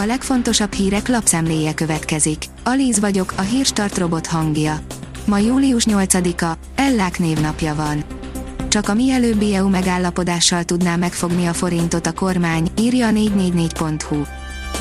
[0.00, 2.44] A legfontosabb hírek lapszemléje következik.
[2.64, 4.80] Alíz vagyok, a hírstart robot hangja.
[5.24, 8.04] Ma július 8-a, Ellák névnapja van.
[8.68, 14.22] Csak a mielőbbi EU megállapodással tudná megfogni a forintot a kormány, írja a 444.hu.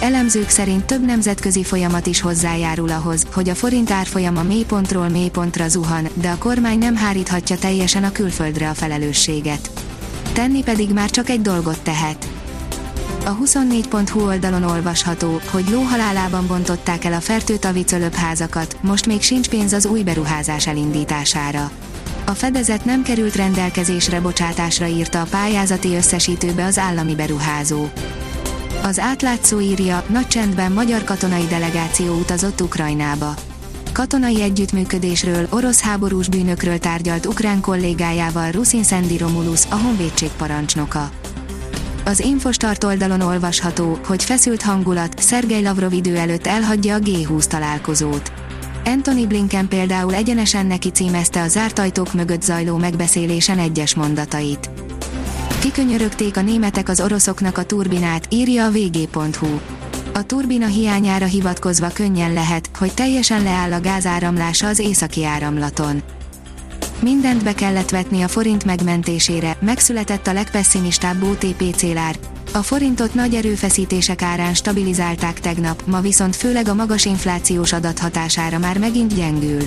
[0.01, 6.07] Elemzők szerint több nemzetközi folyamat is hozzájárul ahhoz, hogy a forint árfolyama mélypontról mélypontra zuhan,
[6.13, 9.71] de a kormány nem háríthatja teljesen a külföldre a felelősséget.
[10.33, 12.36] Tenni pedig már csak egy dolgot tehet
[13.27, 19.73] a 24.hu oldalon olvasható, hogy lóhalálában bontották el a fertőtavi házakat, most még sincs pénz
[19.73, 21.71] az új beruházás elindítására.
[22.25, 27.85] A fedezet nem került rendelkezésre bocsátásra írta a pályázati összesítőbe az állami beruházó.
[28.83, 33.33] Az átlátszó írja, nagy csendben magyar katonai delegáció utazott Ukrajnába.
[33.93, 41.09] Katonai együttműködésről, orosz háborús bűnökről tárgyalt ukrán kollégájával Ruszin Szendi Romulus, a honvédség parancsnoka.
[42.07, 48.31] Az Infostart oldalon olvasható, hogy feszült hangulat, Szergej Lavrov idő előtt elhagyja a G20 találkozót.
[48.85, 54.69] Anthony Blinken például egyenesen neki címezte a zárt ajtók mögött zajló megbeszélésen egyes mondatait.
[55.59, 59.59] Kikönyörögték a németek az oroszoknak a turbinát, írja a vg.hu.
[60.13, 66.01] A turbina hiányára hivatkozva könnyen lehet, hogy teljesen leáll a gázáramlása az északi áramlaton.
[66.99, 72.15] Mindent be kellett vetni a forint megmentésére, megszületett a legpesszimistább OTP célár.
[72.53, 78.57] A forintot nagy erőfeszítések árán stabilizálták tegnap, ma viszont főleg a magas inflációs adat hatására
[78.57, 79.61] már megint gyengül.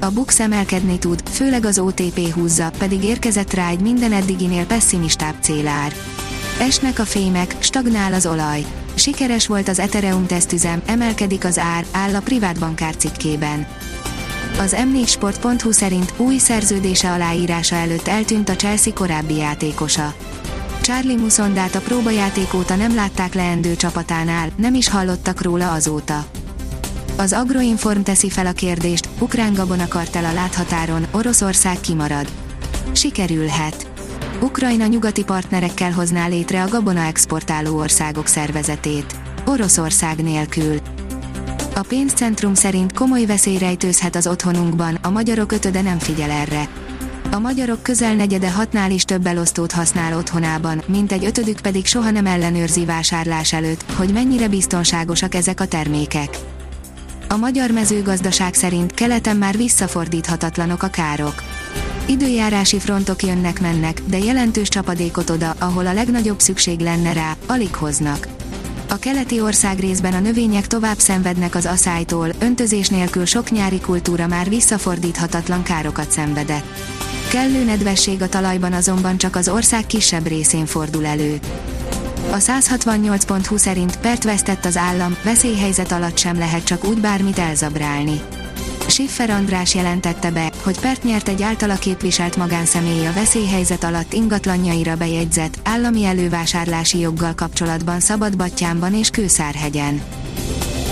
[0.00, 5.34] A Bux emelkedni tud, főleg az OTP húzza, pedig érkezett rá egy minden eddiginél pessimistább
[5.40, 5.92] célár.
[6.60, 8.64] Esnek a fémek, stagnál az olaj.
[8.94, 13.66] Sikeres volt az Ethereum tesztüzem, emelkedik az ár, áll a privát bankár cikkében.
[14.58, 20.14] Az m4sport.hu szerint új szerződése aláírása előtt eltűnt a Chelsea korábbi játékosa.
[20.80, 26.24] Charlie Musondát a próbajáték óta nem látták leendő csapatánál, nem is hallottak róla azóta.
[27.16, 32.26] Az Agroinform teszi fel a kérdést, ukrán gabonakartel a láthatáron, Oroszország kimarad.
[32.92, 33.86] Sikerülhet.
[34.40, 39.16] Ukrajna nyugati partnerekkel hozná létre a gabona exportáló országok szervezetét.
[39.46, 40.80] Oroszország nélkül.
[41.76, 46.68] A pénzcentrum szerint komoly veszély rejtőzhet az otthonunkban, a magyarok ötöde nem figyel erre.
[47.30, 52.10] A magyarok közel negyede hatnál is több elosztót használ otthonában, mint egy ötödük pedig soha
[52.10, 56.38] nem ellenőrzi vásárlás előtt, hogy mennyire biztonságosak ezek a termékek.
[57.28, 61.42] A magyar mezőgazdaság szerint keleten már visszafordíthatatlanok a károk.
[62.06, 68.28] Időjárási frontok jönnek-mennek, de jelentős csapadékot oda, ahol a legnagyobb szükség lenne rá, alig hoznak.
[68.88, 74.26] A keleti ország részben a növények tovább szenvednek az aszálytól, öntözés nélkül sok nyári kultúra
[74.26, 76.64] már visszafordíthatatlan károkat szenvedett.
[77.30, 81.38] Kellő nedvesség a talajban azonban csak az ország kisebb részén fordul elő.
[82.30, 88.20] A 168.20 szerint pert vesztett az állam, veszélyhelyzet alatt sem lehet csak úgy bármit elzabrálni.
[88.88, 94.96] Schiffer András jelentette be, hogy pert nyert egy általa képviselt magánszemély a veszélyhelyzet alatt ingatlanjaira
[94.96, 100.02] bejegyzett, állami elővásárlási joggal kapcsolatban Szabadbattyánban és Kőszárhegyen.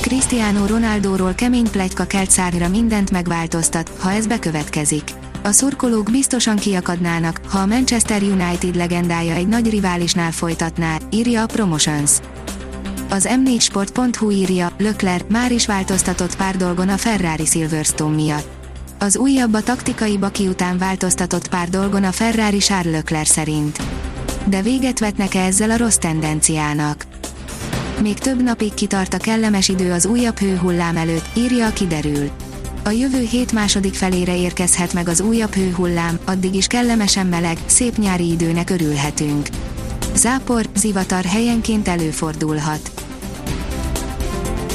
[0.01, 5.11] Cristiano Ronaldóról kemény plegyka kelt szárra mindent megváltoztat, ha ez bekövetkezik.
[5.43, 11.47] A szurkolók biztosan kiakadnának, ha a Manchester United legendája egy nagy riválisnál folytatná, írja a
[11.47, 12.11] Promotions.
[13.15, 18.49] Az m4sport.hu írja, Lökler már is változtatott pár dolgon a Ferrari Silverstone miatt.
[18.99, 23.83] Az újabb a taktikai baki után változtatott pár dolgon a Ferrari Charles Leclerc szerint.
[24.47, 27.07] De véget vetnek -e ezzel a rossz tendenciának?
[28.01, 32.31] Még több napig kitart a kellemes idő az újabb hőhullám előtt, írja a kiderül.
[32.85, 37.97] A jövő hét második felére érkezhet meg az újabb hőhullám, addig is kellemesen meleg, szép
[37.97, 39.49] nyári időnek örülhetünk.
[40.15, 43.04] Zápor, zivatar helyenként előfordulhat.